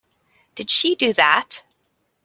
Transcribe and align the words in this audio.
Did 0.55 0.71
she 0.71 0.95
do 0.95 1.13
that? 1.13 1.61